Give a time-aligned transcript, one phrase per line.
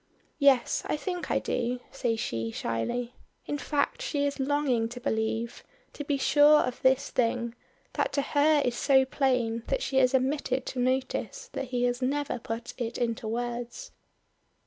[0.39, 3.13] "Yes, I think I do," says she shyly.
[3.45, 7.53] In fact she is longing to believe, to be sure of this thing,
[7.93, 12.01] that to her is so plain that she has omitted to notice that he has
[12.01, 13.91] never put it into words.